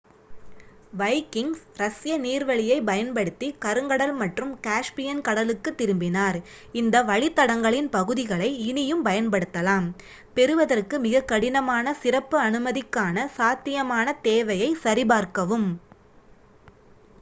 Vikings 0.93 1.65
ரஷ்ய 1.77 2.13
நீர்வழியைப் 2.17 2.87
பயன்படுத்திக் 2.87 3.59
கருங்கடல் 3.65 4.13
மற்றும் 4.13 4.53
காஸ்பியன் 4.63 5.21
கடலுக்குத் 5.21 5.77
திரும்பினார் 5.77 6.39
இந்த 6.73 7.03
வழித்தடங்களின் 7.03 7.89
பகுதிகளை 7.89 8.49
இனியும் 8.67 9.05
பயன்படுத்தலாம் 9.05 9.87
பெறுவதற்கு 10.35 10.97
மிகக்கடினமான 10.99 11.93
சிறப்பு 12.01 12.39
அனுமதிக்கான 12.41 13.27
சாத்தியமான 13.37 14.17
தேவையைச் 14.21 14.81
சரிபார்க்கவும் 14.81 15.69